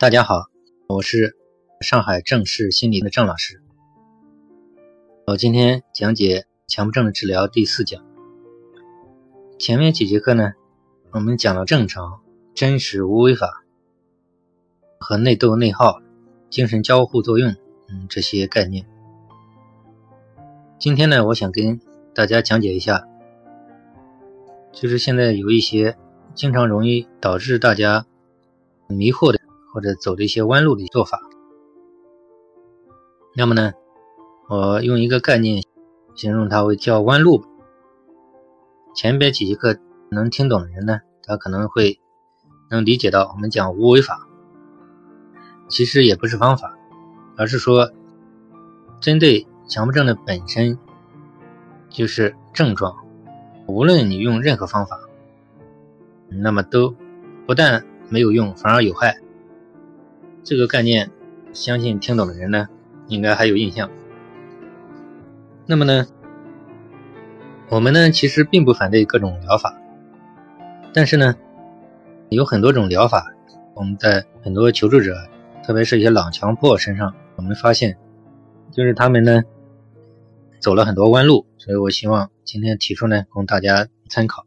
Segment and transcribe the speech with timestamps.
[0.00, 0.46] 大家好，
[0.88, 1.36] 我是
[1.82, 3.60] 上海正视心理的郑老师。
[5.26, 8.02] 我今天讲解强迫症的治疗第四讲。
[9.58, 10.52] 前面几节课呢，
[11.10, 12.22] 我们讲了正常、
[12.54, 13.62] 真实、无为法
[14.98, 16.00] 和内斗、内耗、
[16.48, 17.54] 精神交互作用，
[17.90, 18.86] 嗯，这些概念。
[20.78, 21.78] 今天呢，我想跟
[22.14, 23.06] 大家讲解一下，
[24.72, 25.98] 就是现在有一些
[26.34, 28.06] 经常容易导致大家
[28.88, 29.39] 迷惑的。
[29.72, 31.20] 或者走的一些弯路的做法，
[33.36, 33.72] 那么呢，
[34.48, 35.62] 我用一个概念
[36.14, 37.44] 形容它为叫弯路。
[38.94, 39.78] 前边几节课
[40.10, 42.00] 能听懂的人呢，他可能会
[42.68, 44.26] 能理解到我们讲无为法，
[45.68, 46.76] 其实也不是方法，
[47.36, 47.92] 而是说
[49.00, 50.76] 针对强迫症的本身
[51.88, 52.96] 就是症状，
[53.68, 55.00] 无论你用任何方法，
[56.28, 56.92] 那么都
[57.46, 59.20] 不但没有用，反而有害。
[60.42, 61.10] 这个概念，
[61.52, 62.68] 相信听懂的人呢，
[63.08, 63.90] 应该还有印象。
[65.66, 66.06] 那么呢，
[67.68, 69.78] 我们呢其实并不反对各种疗法，
[70.92, 71.36] 但是呢，
[72.30, 73.32] 有很多种疗法，
[73.74, 75.14] 我们在很多求助者，
[75.62, 77.96] 特别是一些老强迫身上，我们发现，
[78.72, 79.42] 就是他们呢
[80.58, 84.46] 走了很多弯路，所以我希望今天提出呢，供大家参考。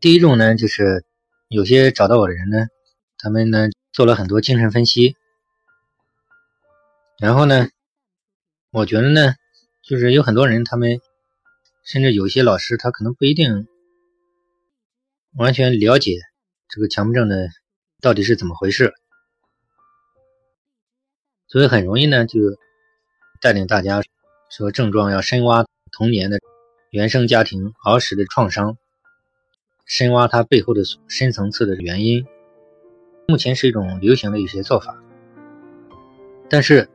[0.00, 1.04] 第一种呢，就是
[1.48, 2.68] 有些找到我的人呢，
[3.18, 3.68] 他们呢。
[3.98, 5.16] 做了很多精神分析，
[7.18, 7.68] 然后呢，
[8.70, 9.34] 我觉得呢，
[9.82, 11.00] 就是有很多人，他们
[11.82, 13.66] 甚至有些老师，他可能不一定
[15.34, 16.20] 完全了解
[16.68, 17.48] 这个强迫症的
[18.00, 18.94] 到底是怎么回事，
[21.48, 22.38] 所以很容易呢，就
[23.40, 24.00] 带领大家
[24.48, 26.38] 说症状要深挖童年的
[26.90, 28.78] 原生家庭儿时的创伤，
[29.86, 32.24] 深挖它背后的深层次的原因。
[33.30, 34.96] 目前是一种流行的一些做法，
[36.48, 36.88] 但是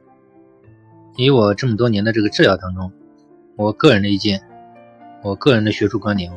[1.16, 2.92] 以我这么多年的这个治疗当中，
[3.56, 4.42] 我个人的意见，
[5.22, 6.36] 我个人的学术观点，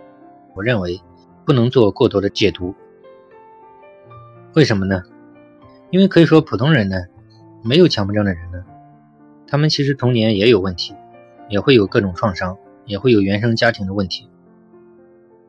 [0.54, 1.00] 我认为
[1.46, 2.74] 不能做过多的解读。
[4.52, 5.02] 为什么呢？
[5.90, 6.98] 因为可以说普通人呢，
[7.64, 8.62] 没有强迫症的人呢，
[9.48, 10.94] 他们其实童年也有问题，
[11.48, 14.28] 也会有各种创伤，也会有原生家庭的问题，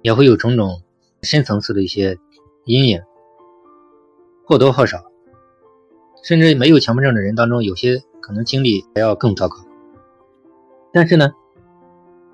[0.03, 0.83] 也会有种种
[1.21, 2.17] 深层次的一些
[2.63, 3.01] 阴影。
[4.47, 5.03] 或多或少，
[6.23, 9.57] 甚至没有强迫症的人当中，有些可能经历还要更糟糕。
[10.93, 11.33] 但是呢，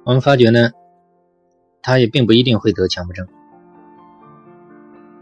[0.03, 0.69] 我们发觉呢，
[1.81, 3.28] 他也并不一定会得强迫症。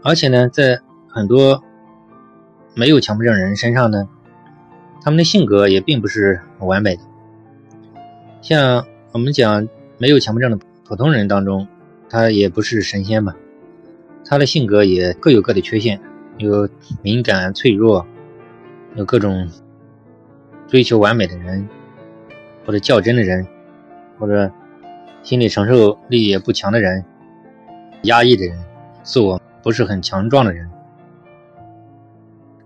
[0.02, 1.64] 而且呢，在很多
[2.74, 4.06] 没有强迫症人身上呢，
[5.00, 7.02] 他们的性格也并不是完美的。
[8.42, 9.66] 像我们讲
[9.96, 11.66] 没有强迫症的普通人当中，
[12.10, 13.34] 他也不是神仙吧，
[14.26, 15.98] 他的性格也各有各的缺陷。
[16.38, 16.68] 有
[17.02, 18.06] 敏感、脆弱，
[18.96, 19.48] 有各种
[20.66, 21.68] 追求完美的人，
[22.64, 23.46] 或者较真的人，
[24.18, 24.50] 或者
[25.22, 27.04] 心理承受力也不强的人，
[28.04, 28.58] 压抑的人，
[29.02, 30.68] 自我不是很强壮的人。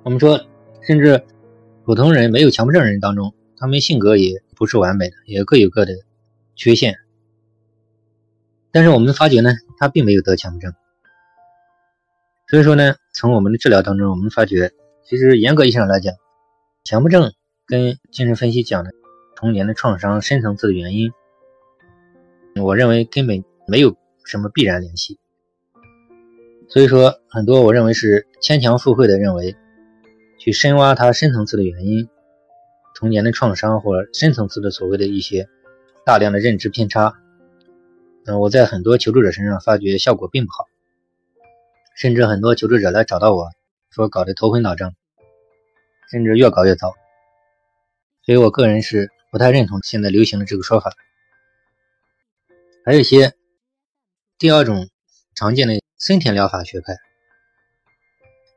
[0.03, 0.41] 我们说，
[0.83, 1.25] 甚至
[1.85, 5.93] 普通人没有强迫症人当中，他们性格也不是完美的，也各有各的
[6.55, 6.97] 缺陷。
[8.71, 10.73] 但是我们发觉呢，他并没有得强迫症。
[12.49, 14.73] 所以说呢，从我们的治疗当中，我们发觉，
[15.03, 16.13] 其实严格意义上来讲，
[16.85, 17.33] 强迫症
[17.67, 18.91] 跟精神分析讲的
[19.35, 21.11] 童年的创伤深层次的原因，
[22.63, 23.97] 我认为根本没有
[24.27, 25.19] 什么必然联系。
[26.69, 29.57] 所以说，很多我认为是牵强附会的认为，
[30.39, 32.07] 去深挖它深层次的原因，
[32.95, 35.49] 童年的创伤或者深层次的所谓的一些
[36.05, 37.15] 大量的认知偏差，
[38.27, 40.67] 嗯，我在很多求助者身上发觉效果并不好。
[41.97, 43.51] 甚至很多求助者来找到我
[43.91, 44.95] 说搞得头昏脑胀，
[46.11, 46.95] 甚至越搞越糟。
[48.23, 50.93] 所以我个人是不太认同现在流行的这个说法。
[52.85, 53.35] 还有一些
[54.39, 54.89] 第二种
[55.35, 56.97] 常见的森田疗法学派，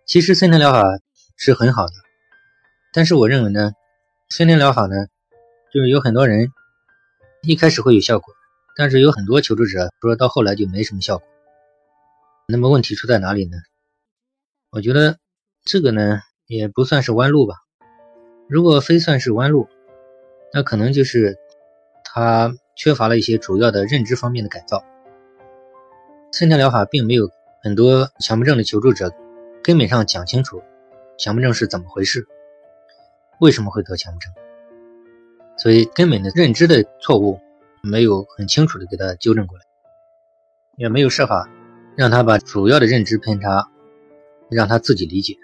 [0.05, 0.83] 其实森田疗法
[1.37, 1.93] 是很好的，
[2.91, 3.71] 但是我认为呢，
[4.29, 5.07] 森田疗法呢，
[5.73, 6.51] 就是有很多人
[7.43, 8.33] 一开始会有效果，
[8.75, 11.25] 但是有很多求助者说到后来就没什么效果。
[12.51, 13.57] 那么问题出在哪里呢？
[14.71, 15.19] 我觉得
[15.65, 17.53] 这个呢也不算是弯路吧。
[18.47, 19.67] 如果非算是弯路，
[20.51, 21.37] 那可能就是
[22.03, 24.83] 他缺乏了一些主要的认知方面的改造。
[26.31, 27.29] 森田疗法并没有
[27.61, 29.13] 很多强迫症的求助者
[29.63, 30.63] 根本上讲清楚
[31.19, 32.25] 强迫症是怎么回事，
[33.39, 34.33] 为什么会得强迫症，
[35.55, 37.39] 所以根本的认知的错误
[37.83, 39.63] 没有很清楚的给他纠正过来，
[40.77, 41.47] 也没有设法。
[41.99, 43.69] 让他把主要的认知偏差
[44.49, 45.37] 让他自己理解，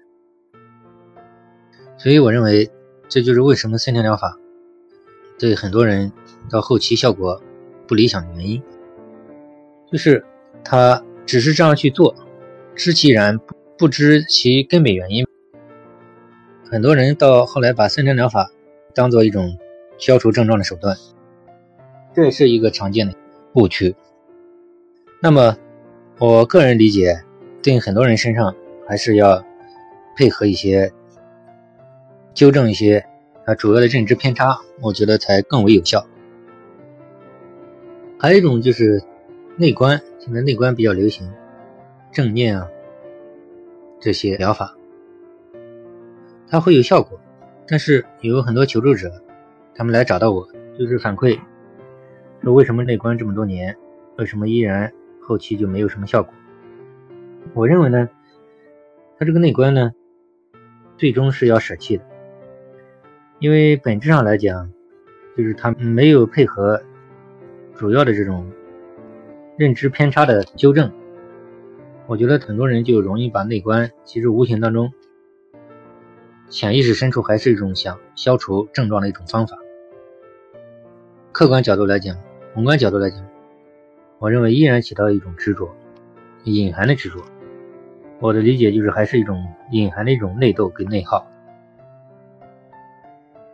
[1.97, 2.71] 所以我认为，
[3.09, 4.39] 这就是为什么森田疗法
[5.37, 6.13] 对很多人
[6.49, 7.43] 到后期效果
[7.85, 8.63] 不理想的原因，
[9.91, 10.23] 就是
[10.63, 12.15] 他只是这样去做，
[12.73, 13.37] 知其然，
[13.77, 15.27] 不知其根本原因。
[16.71, 18.49] 很多人到后来把森田疗法
[18.93, 19.57] 当做一种
[19.97, 20.95] 消除症状的手段，
[22.15, 23.13] 这是一个常见的
[23.55, 23.93] 误区。
[25.21, 25.57] 那么，
[26.17, 27.21] 我个人理解，
[27.61, 28.55] 对很多人身上
[28.87, 29.43] 还是要
[30.15, 30.91] 配合一些。
[32.33, 33.05] 纠正一些
[33.45, 36.05] 啊主要的认知偏差，我觉得才更为有效。
[38.19, 39.01] 还有一种就是
[39.55, 41.31] 内观，现在内观比较流行，
[42.11, 42.67] 正念啊
[44.01, 44.75] 这些疗法，
[46.49, 47.17] 它会有效果。
[47.67, 49.21] 但是有很多求助者，
[49.73, 50.45] 他们来找到我，
[50.77, 51.39] 就是反馈
[52.43, 53.73] 说为什么内观这么多年，
[54.17, 54.91] 为什么依然
[55.27, 56.31] 后期就没有什么效果？
[57.55, 58.07] 我认为呢，
[59.17, 59.91] 他这个内观呢，
[60.97, 62.03] 最终是要舍弃的。
[63.39, 64.71] 因为本质上来讲，
[65.35, 66.81] 就是他没有配合
[67.73, 68.49] 主要的这种
[69.57, 70.91] 认知偏差的纠正。
[72.05, 74.93] 我觉得很多人就容易把内观，其实无形当中
[76.49, 79.57] 潜意识深处还是一种想消除症状的一种方法。
[81.31, 82.15] 客观角度来讲，
[82.53, 83.19] 宏观角度来讲，
[84.25, 85.69] 我认为依然起到一种执着，
[86.45, 87.23] 隐含的执着。
[88.19, 91.27] 我的理解就是还是一种隐含的一种内斗跟内耗。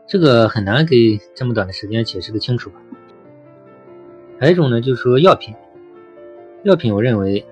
[0.07, 2.79] 这个很难给这么短的时间解释的清楚吧？
[4.39, 5.53] 还有一种呢，就是说药品，
[6.63, 7.45] 药品我认为，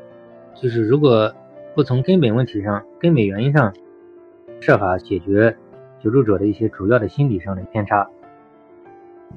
[0.55, 1.35] 就是如果
[1.75, 3.75] 不从根本问题上、根本原因上
[4.61, 5.57] 设法解决
[6.01, 8.09] 求助者的一些主要的心理上的偏差，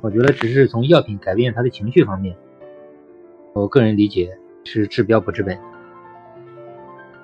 [0.01, 2.37] 我觉得只是从药品改变他的情绪方面，
[3.53, 5.59] 我个人理解是治标不治本。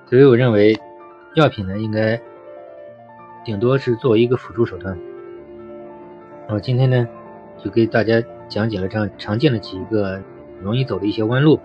[0.05, 0.77] 所以我认为，
[1.35, 2.19] 药品呢应该
[3.43, 4.97] 顶多是作为一个辅助手段。
[6.47, 7.07] 我今天呢，
[7.57, 10.21] 就给大家讲解了这样常见的几个
[10.61, 11.59] 容易走的一些弯路，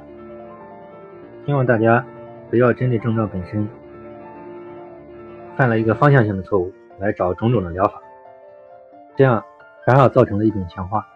[1.46, 2.05] 希望大家
[2.50, 3.66] 不要针对症状本身
[5.56, 8.00] 犯了一个方向性的错误来找种种的疗法，
[9.16, 9.43] 这样
[9.87, 11.06] 反而造成了一种强化。